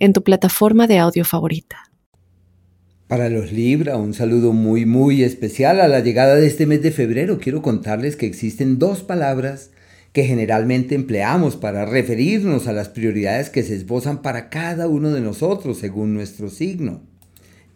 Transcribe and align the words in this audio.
en 0.00 0.12
tu 0.12 0.24
plataforma 0.24 0.88
de 0.88 0.98
audio 0.98 1.24
favorita. 1.24 1.76
Para 3.06 3.28
los 3.28 3.52
Libra, 3.52 3.96
un 3.96 4.14
saludo 4.14 4.52
muy 4.52 4.86
muy 4.86 5.22
especial 5.22 5.80
a 5.80 5.88
la 5.88 6.00
llegada 6.00 6.36
de 6.36 6.46
este 6.46 6.66
mes 6.66 6.82
de 6.82 6.90
febrero. 6.90 7.38
Quiero 7.38 7.60
contarles 7.60 8.16
que 8.16 8.26
existen 8.26 8.78
dos 8.78 9.02
palabras 9.02 9.70
que 10.12 10.24
generalmente 10.24 10.94
empleamos 10.94 11.56
para 11.56 11.86
referirnos 11.86 12.66
a 12.66 12.72
las 12.72 12.88
prioridades 12.88 13.50
que 13.50 13.62
se 13.62 13.74
esbozan 13.74 14.22
para 14.22 14.48
cada 14.48 14.88
uno 14.88 15.10
de 15.10 15.20
nosotros 15.20 15.78
según 15.78 16.14
nuestro 16.14 16.50
signo. 16.50 17.02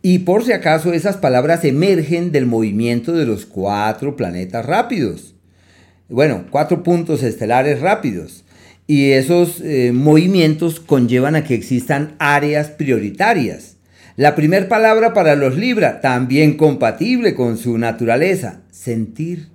Y 0.02 0.20
por 0.20 0.44
si 0.44 0.52
acaso 0.52 0.92
esas 0.92 1.16
palabras 1.16 1.64
emergen 1.64 2.30
del 2.30 2.46
movimiento 2.46 3.12
de 3.12 3.26
los 3.26 3.46
cuatro 3.46 4.16
planetas 4.16 4.66
rápidos. 4.66 5.34
Bueno, 6.08 6.44
cuatro 6.50 6.82
puntos 6.82 7.22
estelares 7.22 7.80
rápidos. 7.80 8.43
Y 8.86 9.12
esos 9.12 9.60
eh, 9.62 9.92
movimientos 9.92 10.80
conllevan 10.80 11.36
a 11.36 11.44
que 11.44 11.54
existan 11.54 12.14
áreas 12.18 12.68
prioritarias. 12.68 13.76
La 14.16 14.36
primera 14.36 14.68
palabra 14.68 15.12
para 15.14 15.34
los 15.34 15.56
Libra, 15.56 16.00
también 16.00 16.56
compatible 16.56 17.34
con 17.34 17.56
su 17.56 17.78
naturaleza, 17.78 18.60
sentir. 18.70 19.48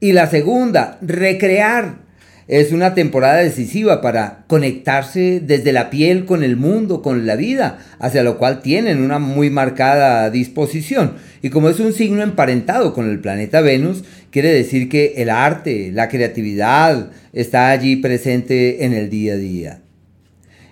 Y 0.00 0.12
la 0.12 0.28
segunda, 0.28 0.98
recrear. 1.00 2.04
Es 2.46 2.72
una 2.72 2.94
temporada 2.94 3.38
decisiva 3.38 4.02
para 4.02 4.44
conectarse 4.48 5.40
desde 5.40 5.72
la 5.72 5.88
piel 5.88 6.26
con 6.26 6.44
el 6.44 6.56
mundo, 6.56 7.00
con 7.00 7.26
la 7.26 7.36
vida, 7.36 7.78
hacia 7.98 8.22
lo 8.22 8.36
cual 8.36 8.60
tienen 8.60 9.00
una 9.00 9.18
muy 9.18 9.48
marcada 9.48 10.28
disposición. 10.28 11.14
Y 11.44 11.50
como 11.50 11.68
es 11.68 11.78
un 11.78 11.92
signo 11.92 12.22
emparentado 12.22 12.94
con 12.94 13.10
el 13.10 13.20
planeta 13.20 13.60
Venus, 13.60 14.02
quiere 14.30 14.50
decir 14.50 14.88
que 14.88 15.12
el 15.18 15.28
arte, 15.28 15.90
la 15.92 16.08
creatividad 16.08 17.10
está 17.34 17.68
allí 17.68 17.96
presente 17.96 18.86
en 18.86 18.94
el 18.94 19.10
día 19.10 19.34
a 19.34 19.36
día. 19.36 19.80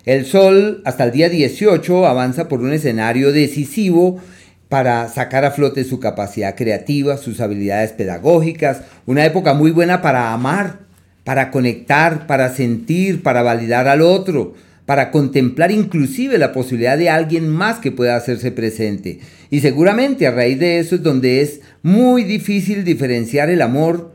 El 0.03 0.25
Sol 0.25 0.81
hasta 0.83 1.03
el 1.03 1.11
día 1.11 1.29
18 1.29 2.07
avanza 2.07 2.47
por 2.47 2.61
un 2.61 2.73
escenario 2.73 3.31
decisivo 3.31 4.19
para 4.67 5.09
sacar 5.09 5.45
a 5.45 5.51
flote 5.51 5.83
su 5.83 5.99
capacidad 5.99 6.55
creativa, 6.55 7.17
sus 7.17 7.39
habilidades 7.39 7.91
pedagógicas, 7.91 8.81
una 9.05 9.25
época 9.25 9.53
muy 9.53 9.69
buena 9.69 10.01
para 10.01 10.33
amar, 10.33 10.79
para 11.23 11.51
conectar, 11.51 12.25
para 12.25 12.49
sentir, 12.49 13.21
para 13.21 13.43
validar 13.43 13.87
al 13.87 14.01
otro, 14.01 14.55
para 14.85 15.11
contemplar 15.11 15.71
inclusive 15.71 16.37
la 16.37 16.51
posibilidad 16.51 16.97
de 16.97 17.09
alguien 17.09 17.47
más 17.49 17.79
que 17.79 17.91
pueda 17.91 18.15
hacerse 18.15 18.51
presente. 18.51 19.19
Y 19.49 19.61
seguramente 19.61 20.27
a 20.27 20.31
raíz 20.31 20.59
de 20.59 20.79
eso 20.79 20.95
es 20.95 21.03
donde 21.03 21.41
es 21.41 21.61
muy 21.81 22.23
difícil 22.23 22.83
diferenciar 22.83 23.49
el 23.49 23.61
amor 23.61 24.13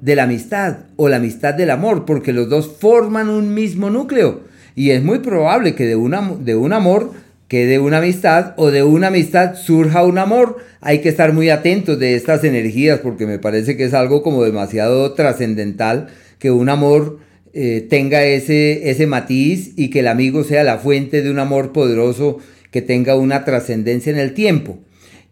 de 0.00 0.14
la 0.14 0.24
amistad 0.24 0.78
o 0.96 1.08
la 1.08 1.16
amistad 1.16 1.54
del 1.54 1.70
amor, 1.70 2.04
porque 2.04 2.32
los 2.32 2.48
dos 2.48 2.76
forman 2.78 3.28
un 3.28 3.54
mismo 3.54 3.90
núcleo. 3.90 4.42
Y 4.74 4.90
es 4.90 5.02
muy 5.02 5.20
probable 5.20 5.74
que 5.74 5.84
de, 5.84 5.96
de 6.40 6.54
un 6.54 6.72
amor 6.72 7.12
quede 7.48 7.78
una 7.78 7.98
amistad 7.98 8.54
o 8.56 8.70
de 8.70 8.82
una 8.82 9.08
amistad 9.08 9.54
surja 9.56 10.04
un 10.04 10.18
amor. 10.18 10.58
Hay 10.80 11.00
que 11.00 11.08
estar 11.08 11.32
muy 11.32 11.48
atentos 11.48 11.98
de 11.98 12.14
estas 12.14 12.44
energías 12.44 13.00
porque 13.00 13.26
me 13.26 13.38
parece 13.38 13.76
que 13.76 13.84
es 13.84 13.94
algo 13.94 14.22
como 14.22 14.44
demasiado 14.44 15.14
trascendental 15.14 16.08
que 16.38 16.50
un 16.50 16.68
amor 16.68 17.18
eh, 17.58 17.80
tenga 17.88 18.22
ese, 18.22 18.90
ese 18.90 19.06
matiz 19.06 19.72
y 19.76 19.88
que 19.88 20.00
el 20.00 20.08
amigo 20.08 20.44
sea 20.44 20.62
la 20.62 20.76
fuente 20.76 21.22
de 21.22 21.30
un 21.30 21.38
amor 21.38 21.72
poderoso 21.72 22.36
que 22.70 22.82
tenga 22.82 23.16
una 23.16 23.46
trascendencia 23.46 24.12
en 24.12 24.18
el 24.18 24.34
tiempo. 24.34 24.78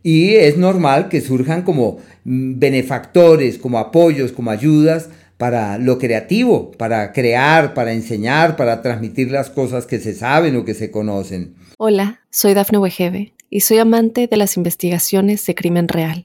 Y 0.03 0.37
es 0.37 0.57
normal 0.57 1.11
que 1.11 1.21
surjan 1.21 1.65
como 1.65 1.99
mm, 2.25 2.59
benefactores, 2.59 3.59
como 3.59 3.79
apoyos, 3.79 4.33
como 4.33 4.51
ayudas 4.51 5.11
para 5.37 5.77
lo 5.77 5.99
creativo, 5.99 6.73
para 6.73 7.13
crear, 7.13 7.75
para 7.75 7.93
enseñar, 7.93 8.57
para 8.57 8.81
transmitir 8.81 9.31
las 9.31 9.51
cosas 9.51 9.85
que 9.85 9.99
se 9.99 10.15
saben 10.15 10.57
o 10.57 10.65
que 10.65 10.73
se 10.73 10.91
conocen. 10.91 11.57
Hola, 11.77 12.21
soy 12.31 12.55
Dafne 12.55 12.79
Wegebe 12.79 13.35
y 13.51 13.61
soy 13.61 13.81
amante 13.81 14.29
de 14.29 14.37
las 14.39 14.57
investigaciones 14.57 15.45
de 15.45 15.55
crimen 15.55 15.89
real. 15.89 16.25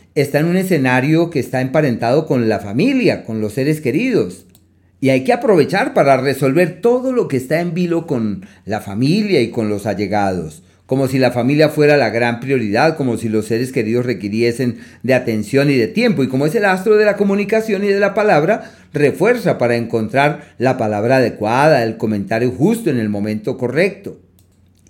está 0.15 0.39
en 0.39 0.47
un 0.47 0.57
escenario 0.57 1.29
que 1.29 1.39
está 1.39 1.61
emparentado 1.61 2.25
con 2.25 2.49
la 2.49 2.59
familia, 2.59 3.23
con 3.23 3.41
los 3.41 3.53
seres 3.53 3.81
queridos. 3.81 4.45
Y 4.99 5.09
hay 5.09 5.23
que 5.23 5.33
aprovechar 5.33 5.93
para 5.93 6.17
resolver 6.17 6.81
todo 6.81 7.11
lo 7.11 7.27
que 7.27 7.37
está 7.37 7.59
en 7.59 7.73
vilo 7.73 8.05
con 8.05 8.45
la 8.65 8.81
familia 8.81 9.41
y 9.41 9.49
con 9.49 9.67
los 9.67 9.87
allegados, 9.87 10.61
como 10.85 11.07
si 11.07 11.17
la 11.17 11.31
familia 11.31 11.69
fuera 11.69 11.97
la 11.97 12.09
gran 12.09 12.39
prioridad, 12.39 12.97
como 12.97 13.17
si 13.17 13.29
los 13.29 13.47
seres 13.47 13.71
queridos 13.71 14.05
requiriesen 14.05 14.77
de 15.01 15.13
atención 15.15 15.71
y 15.71 15.75
de 15.75 15.87
tiempo. 15.87 16.21
Y 16.21 16.27
como 16.27 16.45
es 16.45 16.53
el 16.53 16.65
astro 16.65 16.97
de 16.97 17.05
la 17.05 17.17
comunicación 17.17 17.83
y 17.83 17.87
de 17.87 17.99
la 17.99 18.13
palabra, 18.13 18.73
refuerza 18.93 19.57
para 19.57 19.75
encontrar 19.75 20.53
la 20.59 20.77
palabra 20.77 21.17
adecuada, 21.17 21.83
el 21.83 21.97
comentario 21.97 22.51
justo 22.51 22.89
en 22.89 22.99
el 22.99 23.09
momento 23.09 23.57
correcto. 23.57 24.19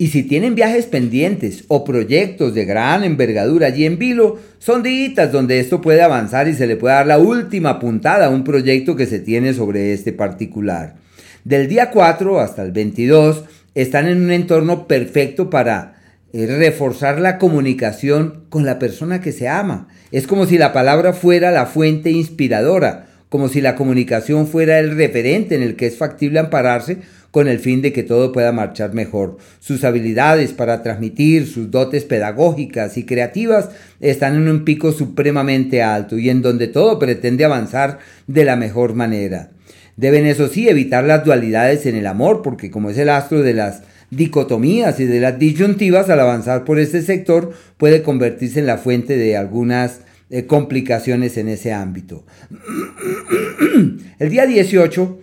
Y 0.02 0.08
si 0.08 0.24
tienen 0.24 0.56
viajes 0.56 0.88
pendientes 0.88 1.64
o 1.68 1.84
proyectos 1.84 2.56
de 2.56 2.66
gran 2.66 3.04
envergadura 3.04 3.68
allí 3.68 3.86
en 3.86 4.00
Vilo, 4.00 4.40
son 4.58 4.82
días 4.82 5.32
donde 5.32 5.60
esto 5.60 5.80
puede 5.80 6.02
avanzar 6.02 6.48
y 6.48 6.56
se 6.56 6.66
le 6.66 6.76
puede 6.76 6.96
dar 6.96 7.06
la 7.06 7.20
última 7.20 7.78
puntada 7.78 8.26
a 8.26 8.30
un 8.32 8.44
proyecto 8.44 8.96
que 8.96 9.06
se 9.06 9.20
tiene 9.20 9.54
sobre 9.54 9.94
este 9.94 10.12
particular. 10.12 10.96
Del 11.44 11.68
día 11.68 11.92
4 11.92 12.40
hasta 12.40 12.64
el 12.64 12.72
22 12.72 13.44
están 13.76 14.08
en 14.08 14.24
un 14.24 14.32
entorno 14.32 14.88
perfecto 14.88 15.52
para 15.52 16.02
eh, 16.34 16.48
reforzar 16.48 17.22
la 17.22 17.38
comunicación 17.38 18.46
con 18.50 18.66
la 18.66 18.80
persona 18.80 19.22
que 19.22 19.32
se 19.32 19.50
ama. 19.50 19.88
Es 20.12 20.26
como 20.26 20.48
si 20.48 20.58
la 20.58 20.74
palabra 20.74 21.14
fuera 21.14 21.52
la 21.52 21.68
fuente 21.68 22.10
inspiradora, 22.10 23.06
como 23.30 23.50
si 23.50 23.62
la 23.62 23.76
comunicación 23.76 24.48
fuera 24.48 24.80
el 24.80 24.98
referente 24.98 25.54
en 25.54 25.62
el 25.62 25.76
que 25.76 25.86
es 25.86 25.96
factible 25.96 26.40
ampararse 26.40 26.98
con 27.32 27.48
el 27.48 27.60
fin 27.60 27.82
de 27.82 27.94
que 27.94 28.04
todo 28.04 28.32
pueda 28.32 28.52
marchar 28.52 28.94
mejor. 28.94 29.38
Sus 29.60 29.84
habilidades 29.84 30.52
para 30.52 30.84
transmitir, 30.84 31.48
sus 31.48 31.72
dotes 31.72 32.04
pedagógicas 32.04 32.98
y 32.98 33.06
creativas 33.06 33.70
están 34.02 34.36
en 34.36 34.50
un 34.50 34.66
pico 34.66 34.92
supremamente 34.92 35.82
alto 35.82 36.18
y 36.18 36.30
en 36.30 36.42
donde 36.42 36.68
todo 36.68 37.00
pretende 37.00 37.46
avanzar 37.46 38.00
de 38.28 38.46
la 38.46 38.58
mejor 38.58 38.94
manera. 38.94 39.52
Deben 39.96 40.26
eso 40.26 40.48
sí 40.48 40.68
evitar 40.68 41.04
las 41.04 41.24
dualidades 41.24 41.86
en 41.86 41.96
el 41.96 42.08
amor, 42.08 42.42
porque 42.42 42.70
como 42.70 42.90
es 42.90 42.98
el 42.98 43.10
astro 43.10 43.42
de 43.42 43.54
las 43.54 43.84
dicotomías 44.10 45.00
y 45.00 45.06
de 45.06 45.20
las 45.20 45.40
disyuntivas, 45.40 46.10
al 46.10 46.20
avanzar 46.20 46.66
por 46.66 46.80
este 46.80 47.02
sector 47.02 47.54
puede 47.78 48.04
convertirse 48.04 48.60
en 48.60 48.68
la 48.68 48.78
fuente 48.78 49.16
de 49.18 49.38
algunas 49.38 50.02
eh, 50.30 50.46
complicaciones 50.46 51.38
en 51.38 51.48
ese 51.48 51.72
ámbito. 51.74 52.26
El 54.20 54.30
día 54.30 54.46
18 54.46 55.21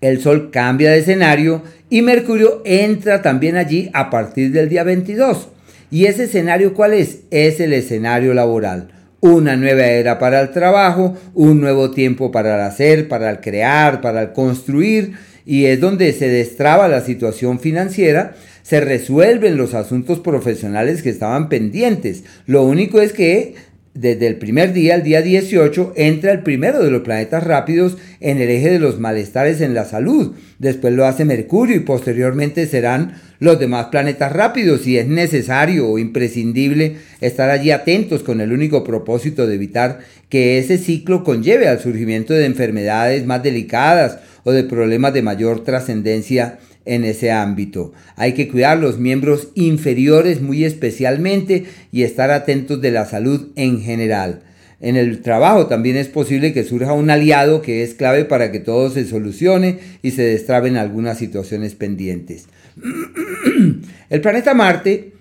el 0.00 0.20
Sol 0.20 0.50
cambia 0.50 0.90
de 0.90 0.98
escenario 0.98 1.62
y 1.90 2.02
Mercurio 2.02 2.62
entra 2.64 3.22
también 3.22 3.56
allí 3.56 3.90
a 3.92 4.10
partir 4.10 4.52
del 4.52 4.68
día 4.68 4.84
22. 4.84 5.48
¿Y 5.90 6.06
ese 6.06 6.24
escenario 6.24 6.74
cuál 6.74 6.94
es? 6.94 7.20
Es 7.30 7.60
el 7.60 7.72
escenario 7.72 8.32
laboral. 8.32 8.92
Una 9.20 9.56
nueva 9.56 9.84
era 9.84 10.18
para 10.18 10.40
el 10.40 10.50
trabajo, 10.50 11.14
un 11.34 11.60
nuevo 11.60 11.90
tiempo 11.90 12.30
para 12.30 12.54
el 12.54 12.60
hacer, 12.62 13.08
para 13.08 13.28
el 13.28 13.40
crear, 13.40 14.00
para 14.00 14.22
el 14.22 14.32
construir, 14.32 15.12
y 15.44 15.66
es 15.66 15.80
donde 15.80 16.12
se 16.12 16.28
destraba 16.28 16.88
la 16.88 17.00
situación 17.00 17.60
financiera, 17.60 18.34
se 18.62 18.80
resuelven 18.80 19.56
los 19.56 19.74
asuntos 19.74 20.20
profesionales 20.20 21.02
que 21.02 21.10
estaban 21.10 21.48
pendientes. 21.48 22.24
Lo 22.46 22.62
único 22.62 23.00
es 23.00 23.12
que 23.12 23.56
desde 23.94 24.28
el 24.28 24.36
primer 24.36 24.72
día, 24.72 24.94
el 24.94 25.02
día 25.02 25.20
18, 25.20 25.94
entra 25.96 26.30
el 26.30 26.42
primero 26.42 26.82
de 26.82 26.90
los 26.90 27.02
planetas 27.02 27.42
rápidos 27.42 27.96
en 28.20 28.40
el 28.40 28.48
eje 28.48 28.70
de 28.70 28.78
los 28.78 29.00
malestares 29.00 29.60
en 29.60 29.74
la 29.74 29.84
salud. 29.84 30.34
Después 30.60 30.94
lo 30.94 31.06
hace 31.06 31.24
Mercurio 31.24 31.74
y 31.76 31.80
posteriormente 31.80 32.66
serán 32.66 33.20
los 33.40 33.58
demás 33.58 33.86
planetas 33.86 34.32
rápidos 34.32 34.86
y 34.86 34.98
es 34.98 35.08
necesario 35.08 35.88
o 35.88 35.98
imprescindible 35.98 36.96
estar 37.20 37.50
allí 37.50 37.72
atentos 37.72 38.22
con 38.22 38.40
el 38.40 38.52
único 38.52 38.84
propósito 38.84 39.46
de 39.46 39.56
evitar 39.56 39.98
que 40.28 40.58
ese 40.58 40.78
ciclo 40.78 41.24
conlleve 41.24 41.66
al 41.66 41.80
surgimiento 41.80 42.32
de 42.34 42.46
enfermedades 42.46 43.26
más 43.26 43.42
delicadas 43.42 44.18
o 44.44 44.52
de 44.52 44.64
problemas 44.64 45.12
de 45.14 45.22
mayor 45.22 45.64
trascendencia 45.64 46.58
en 46.84 47.04
ese 47.04 47.30
ámbito. 47.30 47.92
Hay 48.16 48.34
que 48.34 48.48
cuidar 48.48 48.78
los 48.78 48.98
miembros 48.98 49.48
inferiores 49.54 50.40
muy 50.40 50.64
especialmente 50.64 51.66
y 51.92 52.02
estar 52.02 52.30
atentos 52.30 52.80
de 52.80 52.90
la 52.90 53.06
salud 53.06 53.48
en 53.56 53.80
general. 53.80 54.42
En 54.80 54.96
el 54.96 55.20
trabajo 55.20 55.66
también 55.66 55.96
es 55.96 56.08
posible 56.08 56.54
que 56.54 56.64
surja 56.64 56.94
un 56.94 57.10
aliado 57.10 57.60
que 57.60 57.82
es 57.82 57.94
clave 57.94 58.24
para 58.24 58.50
que 58.50 58.60
todo 58.60 58.88
se 58.88 59.06
solucione 59.06 59.78
y 60.02 60.12
se 60.12 60.22
destraben 60.22 60.76
algunas 60.76 61.18
situaciones 61.18 61.74
pendientes. 61.74 62.48
El 64.08 64.20
planeta 64.22 64.54
Marte. 64.54 65.12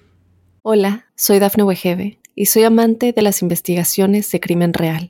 Hola, 0.61 1.07
soy 1.15 1.39
Dafne 1.39 1.63
Wegebe 1.63 2.19
y 2.35 2.45
soy 2.45 2.63
amante 2.63 3.11
de 3.11 3.21
las 3.21 3.41
investigaciones 3.41 4.31
de 4.31 4.39
crimen 4.39 4.73
real. 4.73 5.09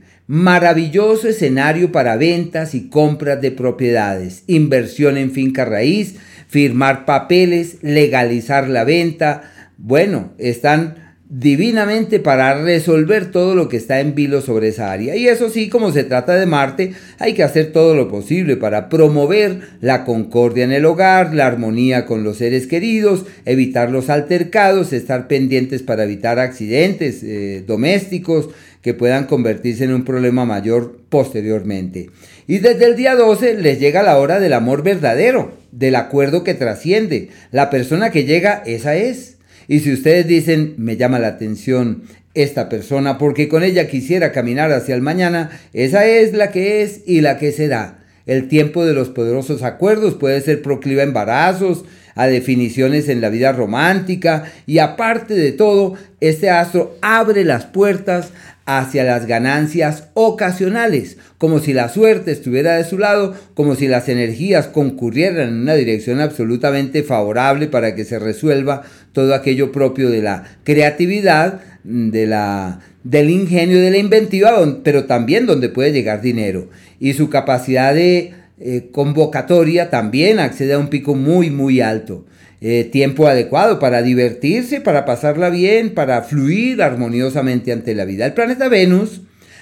Maravilloso 0.33 1.27
escenario 1.27 1.91
para 1.91 2.15
ventas 2.15 2.73
y 2.73 2.87
compras 2.87 3.41
de 3.41 3.51
propiedades, 3.51 4.45
inversión 4.47 5.17
en 5.17 5.31
finca 5.31 5.65
raíz, 5.65 6.15
firmar 6.47 7.03
papeles, 7.03 7.79
legalizar 7.81 8.69
la 8.69 8.85
venta. 8.85 9.51
Bueno, 9.77 10.31
están 10.37 11.17
divinamente 11.27 12.19
para 12.19 12.61
resolver 12.61 13.31
todo 13.31 13.55
lo 13.55 13.67
que 13.67 13.75
está 13.75 13.99
en 13.99 14.15
vilo 14.15 14.39
sobre 14.39 14.69
esa 14.69 14.93
área. 14.93 15.17
Y 15.17 15.27
eso 15.27 15.49
sí, 15.49 15.67
como 15.67 15.91
se 15.91 16.05
trata 16.05 16.35
de 16.35 16.45
Marte, 16.45 16.93
hay 17.19 17.33
que 17.33 17.43
hacer 17.43 17.73
todo 17.73 17.93
lo 17.93 18.09
posible 18.09 18.55
para 18.55 18.87
promover 18.87 19.59
la 19.81 20.05
concordia 20.05 20.63
en 20.63 20.71
el 20.71 20.85
hogar, 20.85 21.33
la 21.33 21.47
armonía 21.47 22.05
con 22.05 22.23
los 22.23 22.37
seres 22.37 22.67
queridos, 22.67 23.25
evitar 23.43 23.91
los 23.91 24.09
altercados, 24.09 24.93
estar 24.93 25.27
pendientes 25.27 25.83
para 25.83 26.05
evitar 26.05 26.39
accidentes 26.39 27.21
eh, 27.21 27.65
domésticos 27.67 28.49
que 28.81 28.93
puedan 28.93 29.25
convertirse 29.25 29.83
en 29.83 29.93
un 29.93 30.05
problema 30.05 30.45
mayor 30.45 30.99
posteriormente. 31.09 32.09
Y 32.47 32.59
desde 32.59 32.85
el 32.85 32.95
día 32.95 33.15
12 33.15 33.55
les 33.55 33.79
llega 33.79 34.03
la 34.03 34.17
hora 34.17 34.39
del 34.39 34.53
amor 34.53 34.83
verdadero, 34.83 35.53
del 35.71 35.95
acuerdo 35.95 36.43
que 36.43 36.53
trasciende. 36.53 37.29
La 37.51 37.69
persona 37.69 38.11
que 38.11 38.25
llega, 38.25 38.63
esa 38.65 38.95
es. 38.95 39.37
Y 39.67 39.79
si 39.79 39.93
ustedes 39.93 40.27
dicen, 40.27 40.73
me 40.77 40.97
llama 40.97 41.19
la 41.19 41.27
atención 41.27 42.03
esta 42.33 42.69
persona 42.69 43.17
porque 43.17 43.47
con 43.47 43.63
ella 43.63 43.87
quisiera 43.87 44.31
caminar 44.31 44.71
hacia 44.71 44.95
el 44.95 45.01
mañana, 45.01 45.49
esa 45.73 46.05
es 46.05 46.33
la 46.33 46.51
que 46.51 46.81
es 46.81 47.01
y 47.05 47.21
la 47.21 47.37
que 47.37 47.51
será. 47.51 47.99
El 48.25 48.47
tiempo 48.47 48.85
de 48.85 48.93
los 48.93 49.09
poderosos 49.09 49.63
acuerdos 49.63 50.15
puede 50.15 50.39
ser 50.41 50.61
proclive 50.61 51.01
a 51.01 51.05
embarazos, 51.05 51.83
a 52.15 52.27
definiciones 52.27 53.09
en 53.09 53.21
la 53.21 53.29
vida 53.29 53.51
romántica 53.51 54.45
y 54.65 54.79
aparte 54.79 55.33
de 55.33 55.51
todo, 55.51 55.95
este 56.19 56.49
astro 56.49 56.97
abre 57.01 57.43
las 57.43 57.65
puertas 57.65 58.29
hacia 58.65 59.03
las 59.03 59.25
ganancias 59.25 60.09
ocasionales, 60.13 61.17
como 61.37 61.59
si 61.59 61.73
la 61.73 61.89
suerte 61.89 62.31
estuviera 62.31 62.75
de 62.75 62.83
su 62.83 62.97
lado, 62.97 63.35
como 63.53 63.75
si 63.75 63.87
las 63.87 64.07
energías 64.07 64.67
concurrieran 64.67 65.49
en 65.49 65.61
una 65.61 65.73
dirección 65.73 66.19
absolutamente 66.19 67.03
favorable 67.03 67.67
para 67.67 67.95
que 67.95 68.05
se 68.05 68.19
resuelva 68.19 68.83
todo 69.13 69.33
aquello 69.33 69.71
propio 69.71 70.09
de 70.09 70.21
la 70.21 70.43
creatividad, 70.63 71.61
de 71.83 72.27
la, 72.27 72.79
del 73.03 73.29
ingenio, 73.29 73.81
de 73.81 73.91
la 73.91 73.97
inventiva, 73.97 74.51
pero 74.83 75.05
también 75.05 75.47
donde 75.47 75.69
puede 75.69 75.91
llegar 75.91 76.21
dinero. 76.21 76.69
Y 76.99 77.13
su 77.13 77.29
capacidad 77.29 77.95
de 77.95 78.33
eh, 78.59 78.89
convocatoria 78.91 79.89
también 79.89 80.39
accede 80.39 80.73
a 80.73 80.79
un 80.79 80.89
pico 80.89 81.15
muy, 81.15 81.49
muy 81.49 81.81
alto. 81.81 82.25
Eh, 82.63 82.83
tiempo 82.83 83.27
adecuado 83.27 83.79
para 83.79 84.03
divertirse, 84.03 84.81
para 84.81 85.03
pasarla 85.03 85.49
bien, 85.49 85.95
para 85.95 86.21
fluir 86.21 86.83
armoniosamente 86.83 87.71
ante 87.71 87.95
la 87.95 88.05
vida. 88.05 88.27
El 88.27 88.33
planeta 88.33 88.69
Venus, 88.69 89.21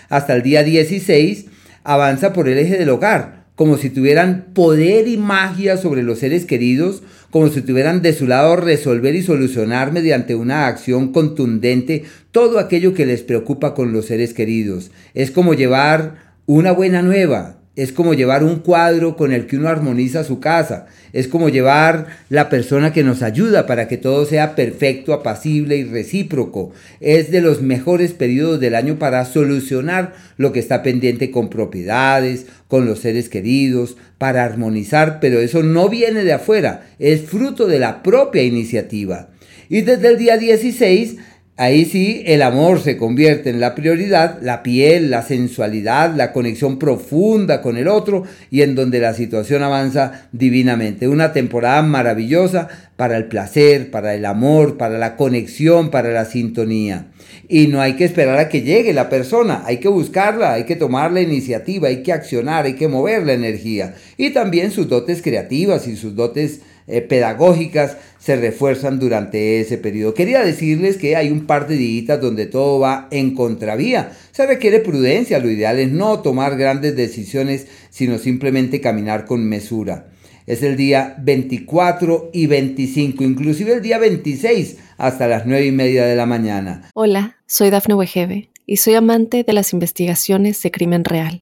hasta 0.10 0.36
el 0.36 0.44
día 0.44 0.63
16, 0.63 1.46
avanza 1.86 2.34
por 2.34 2.50
el 2.50 2.57
eje 2.57 2.78
del 2.78 2.90
hogar, 2.90 3.46
como 3.56 3.78
si 3.78 3.90
tuvieran 3.90 4.48
poder 4.54 5.07
y 5.07 5.16
magia 5.16 5.78
sobre 5.78 6.04
los 6.04 6.19
seres 6.19 6.44
queridos, 6.44 7.01
como 7.30 7.48
si 7.48 7.62
tuvieran 7.62 8.01
de 8.01 8.12
su 8.12 8.28
lado 8.28 8.57
resolver 8.57 9.16
y 9.16 9.22
solucionar 9.22 9.94
mediante 9.94 10.36
una 10.36 10.68
acción 10.68 11.13
contundente 11.13 12.04
todo 12.31 12.60
aquello 12.60 12.94
que 12.94 13.06
les 13.06 13.22
preocupa 13.22 13.75
con 13.75 13.94
los 13.94 14.07
seres 14.07 14.34
queridos. 14.34 14.92
Es 15.13 15.31
como 15.31 15.54
llevar 15.54 16.34
una 16.48 16.74
buena 16.74 17.02
nueva, 17.02 17.59
es 17.80 17.94
como 17.94 18.14
llevar 18.14 18.44
un 18.44 18.58
cuadro 18.58 19.16
con 19.16 19.31
el 19.31 19.48
que 19.48 19.56
uno 19.56 19.70
armoniza 19.70 20.26
su 20.26 20.42
casa, 20.42 20.88
es 21.14 21.30
como 21.30 21.48
llevar 21.48 22.08
la 22.28 22.50
persona 22.50 22.92
que 22.92 23.06
nos 23.06 23.24
ayuda 23.24 23.66
para 23.68 23.88
que 23.88 23.96
todo 23.96 24.26
sea 24.26 24.54
perfecto, 24.54 25.14
apacible 25.14 25.78
y 25.78 25.86
recíproco. 25.86 26.74
Es 27.00 27.31
de 27.31 27.40
los 27.40 27.62
mejores 27.62 28.12
periodos 28.12 28.60
del 28.60 28.76
año 28.76 29.00
para 29.00 29.24
solucionar 29.24 30.14
lo 30.36 30.52
que 30.52 30.60
está 30.60 30.84
pendiente 30.84 31.31
con 31.31 31.50
propiedades, 31.50 32.48
con 32.68 32.86
los 32.86 33.00
seres 33.00 33.30
queridos, 33.30 33.96
para 34.18 34.44
armonizar, 34.44 35.22
pero 35.22 35.40
eso 35.40 35.64
no 35.64 35.88
viene 35.88 36.26
de 36.26 36.34
afuera, 36.34 36.86
es 37.00 37.22
fruto 37.22 37.66
de 37.66 37.80
la 37.80 38.04
propia 38.04 38.44
iniciativa. 38.44 39.30
Y 39.70 39.81
desde 39.81 40.10
el 40.10 40.18
día 40.18 40.38
16 40.38 41.16
Ahí 41.60 41.84
sí 41.84 42.24
el 42.26 42.42
amor 42.42 42.80
se 42.80 42.96
convierte 42.96 43.50
en 43.50 43.60
la 43.60 43.76
prioridad, 43.76 44.42
la 44.42 44.64
piel, 44.64 45.12
la 45.12 45.24
sensualidad, 45.24 46.16
la 46.16 46.32
conexión 46.32 46.80
profunda 46.80 47.62
con 47.62 47.76
el 47.76 47.90
otro 47.90 48.24
y 48.50 48.62
en 48.62 48.76
donde 48.76 49.02
la 49.02 49.14
situación 49.14 49.62
avanza 49.62 50.30
divinamente. 50.32 51.10
Una 51.10 51.34
temporada 51.34 51.82
maravillosa 51.82 52.70
para 52.96 53.18
el 53.18 53.26
placer, 53.26 53.92
para 53.92 54.16
el 54.16 54.24
amor, 54.24 54.78
para 54.78 54.98
la 54.98 55.18
conexión, 55.18 55.92
para 55.92 56.12
la 56.12 56.24
sintonía. 56.24 57.08
Y 57.50 57.68
no 57.68 57.82
hay 57.82 57.98
que 57.98 58.06
esperar 58.06 58.40
a 58.40 58.48
que 58.48 58.62
llegue 58.62 58.94
la 58.94 59.10
persona, 59.10 59.64
hay 59.66 59.80
que 59.80 59.90
buscarla, 59.90 60.54
hay 60.54 60.64
que 60.64 60.78
tomar 60.78 61.12
la 61.12 61.19
iniciativa, 61.19 61.90
hay 61.90 62.04
que 62.04 62.14
accionar, 62.14 62.68
hay 62.68 62.76
que 62.76 62.88
mover 62.88 63.26
la 63.26 63.33
energía. 63.33 63.95
Y 64.16 64.30
también 64.30 64.72
sus 64.72 64.88
dotes 64.88 65.22
creativas 65.22 65.90
y 65.90 65.98
sus 65.98 66.16
dotes 66.16 66.62
eh, 66.90 67.02
pedagógicas 67.02 67.98
se 68.19 68.36
refuerzan 68.36 69.00
durante 69.00 69.62
ese 69.62 69.78
periodo. 69.78 70.14
Quería 70.14 70.44
decirles 70.44 70.98
que 70.98 71.16
hay 71.16 71.30
un 71.31 71.46
par 71.46 71.68
de 71.68 71.76
días 71.76 72.19
donde 72.19 72.48
todo 72.48 72.80
va 72.80 73.08
en 73.12 73.36
contravía. 73.36 74.12
Se 74.31 74.46
requiere 74.46 74.80
prudencia, 74.80 75.40
lo 75.40 75.50
ideal 75.50 75.80
es 75.80 75.92
no 75.92 76.19
tomar 76.22 76.58
grandes 76.58 76.96
decisiones, 76.96 77.68
sino 77.90 78.18
simplemente 78.18 78.81
caminar 78.81 79.26
con 79.26 79.48
mesura. 79.48 80.08
Es 80.48 80.64
el 80.64 80.78
día 80.78 81.16
24 81.19 82.31
y 82.34 82.48
25, 82.48 83.24
inclusive 83.24 83.74
el 83.74 83.81
día 83.84 84.00
26 84.00 84.78
hasta 84.98 85.28
las 85.28 85.46
9 85.46 85.68
y 85.68 85.72
media 85.72 86.06
de 86.06 86.16
la 86.16 86.26
mañana. 86.26 86.90
Hola, 86.96 87.38
soy 87.46 87.69
Dafne 87.69 87.94
Wegebe 87.94 88.50
y 88.66 88.78
soy 88.78 88.96
amante 88.96 89.44
de 89.44 89.54
las 89.54 89.74
investigaciones 89.74 90.62
de 90.64 90.72
crimen 90.72 91.06
real. 91.06 91.42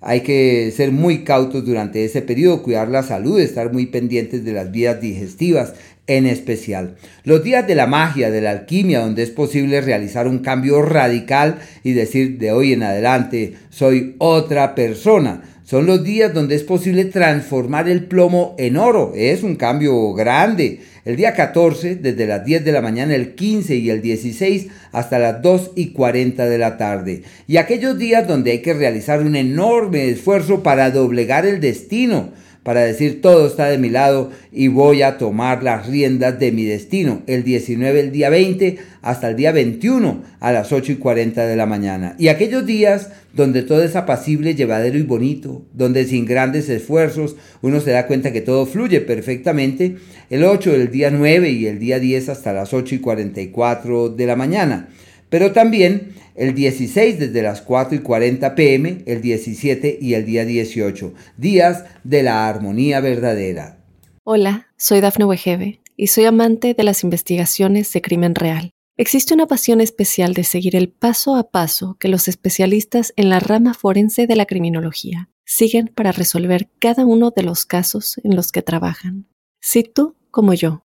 Hay 0.00 0.22
que 0.22 0.72
ser 0.74 0.92
muy 0.92 1.24
cautos 1.24 1.64
durante 1.64 2.04
ese 2.04 2.22
periodo, 2.22 2.62
cuidar 2.62 2.88
la 2.88 3.02
salud, 3.02 3.38
estar 3.38 3.72
muy 3.72 3.86
pendientes 3.86 4.44
de 4.44 4.52
las 4.52 4.70
vías 4.70 5.00
digestivas, 5.00 5.74
en 6.10 6.26
especial. 6.26 6.96
Los 7.22 7.44
días 7.44 7.68
de 7.68 7.76
la 7.76 7.86
magia, 7.86 8.32
de 8.32 8.40
la 8.40 8.50
alquimia, 8.50 8.98
donde 8.98 9.22
es 9.22 9.30
posible 9.30 9.80
realizar 9.80 10.26
un 10.26 10.40
cambio 10.40 10.82
radical 10.82 11.60
y 11.84 11.92
decir 11.92 12.36
de 12.38 12.50
hoy 12.50 12.72
en 12.72 12.82
adelante 12.82 13.54
soy 13.70 14.16
otra 14.18 14.74
persona. 14.74 15.42
Son 15.62 15.86
los 15.86 16.02
días 16.02 16.34
donde 16.34 16.56
es 16.56 16.64
posible 16.64 17.04
transformar 17.04 17.88
el 17.88 18.06
plomo 18.06 18.56
en 18.58 18.76
oro. 18.76 19.12
Es 19.14 19.44
un 19.44 19.54
cambio 19.54 20.12
grande. 20.14 20.80
El 21.04 21.14
día 21.14 21.32
14, 21.32 21.94
desde 21.94 22.26
las 22.26 22.44
10 22.44 22.64
de 22.64 22.72
la 22.72 22.80
mañana, 22.80 23.14
el 23.14 23.36
15 23.36 23.76
y 23.76 23.88
el 23.88 24.02
16 24.02 24.66
hasta 24.90 25.20
las 25.20 25.40
2 25.42 25.70
y 25.76 25.92
40 25.92 26.44
de 26.48 26.58
la 26.58 26.76
tarde. 26.76 27.22
Y 27.46 27.58
aquellos 27.58 27.96
días 27.96 28.26
donde 28.26 28.50
hay 28.50 28.62
que 28.62 28.74
realizar 28.74 29.22
un 29.22 29.36
enorme 29.36 30.08
esfuerzo 30.08 30.64
para 30.64 30.90
doblegar 30.90 31.46
el 31.46 31.60
destino 31.60 32.32
para 32.70 32.82
decir 32.82 33.20
todo 33.20 33.48
está 33.48 33.66
de 33.66 33.78
mi 33.78 33.88
lado 33.88 34.30
y 34.52 34.68
voy 34.68 35.02
a 35.02 35.18
tomar 35.18 35.64
las 35.64 35.88
riendas 35.88 36.38
de 36.38 36.52
mi 36.52 36.64
destino. 36.64 37.24
El 37.26 37.42
19, 37.42 37.98
el 37.98 38.12
día 38.12 38.30
20 38.30 38.78
hasta 39.02 39.28
el 39.28 39.34
día 39.34 39.50
21 39.50 40.22
a 40.38 40.52
las 40.52 40.70
8 40.70 40.92
y 40.92 40.94
40 40.94 41.48
de 41.48 41.56
la 41.56 41.66
mañana. 41.66 42.14
Y 42.16 42.28
aquellos 42.28 42.64
días 42.64 43.10
donde 43.32 43.62
todo 43.62 43.82
es 43.82 43.96
apacible, 43.96 44.54
llevadero 44.54 44.98
y 44.98 45.02
bonito, 45.02 45.62
donde 45.72 46.04
sin 46.04 46.26
grandes 46.26 46.68
esfuerzos 46.68 47.34
uno 47.60 47.80
se 47.80 47.90
da 47.90 48.06
cuenta 48.06 48.32
que 48.32 48.40
todo 48.40 48.66
fluye 48.66 49.00
perfectamente. 49.00 49.96
El 50.30 50.44
8, 50.44 50.72
el 50.72 50.92
día 50.92 51.10
9 51.10 51.50
y 51.50 51.66
el 51.66 51.80
día 51.80 51.98
10 51.98 52.28
hasta 52.28 52.52
las 52.52 52.72
8 52.72 52.94
y 52.94 52.98
44 53.00 54.10
de 54.10 54.26
la 54.26 54.36
mañana. 54.36 54.90
Pero 55.30 55.52
también 55.52 56.14
el 56.34 56.54
16 56.54 57.18
desde 57.18 57.42
las 57.42 57.62
4 57.62 57.96
y 57.96 58.00
40 58.00 58.54
pm, 58.54 59.02
el 59.06 59.22
17 59.22 59.98
y 60.00 60.14
el 60.14 60.26
día 60.26 60.44
18, 60.44 61.14
días 61.38 61.84
de 62.04 62.22
la 62.22 62.48
armonía 62.48 63.00
verdadera. 63.00 63.78
Hola, 64.24 64.68
soy 64.76 65.00
Dafne 65.00 65.24
Wegebe 65.24 65.80
y 65.96 66.08
soy 66.08 66.24
amante 66.24 66.74
de 66.74 66.84
las 66.84 67.04
investigaciones 67.04 67.92
de 67.92 68.02
crimen 68.02 68.34
real. 68.34 68.70
Existe 68.96 69.32
una 69.32 69.46
pasión 69.46 69.80
especial 69.80 70.34
de 70.34 70.44
seguir 70.44 70.76
el 70.76 70.90
paso 70.90 71.36
a 71.36 71.50
paso 71.50 71.96
que 71.98 72.08
los 72.08 72.28
especialistas 72.28 73.14
en 73.16 73.30
la 73.30 73.40
rama 73.40 73.72
forense 73.72 74.26
de 74.26 74.36
la 74.36 74.44
criminología 74.44 75.30
siguen 75.46 75.90
para 75.94 76.12
resolver 76.12 76.68
cada 76.78 77.06
uno 77.06 77.30
de 77.34 77.42
los 77.42 77.64
casos 77.64 78.20
en 78.24 78.36
los 78.36 78.52
que 78.52 78.62
trabajan. 78.62 79.26
Si 79.60 79.84
tú, 79.84 80.16
como 80.30 80.54
yo, 80.54 80.84